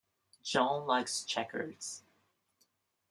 [0.41, 2.01] John likes checkers.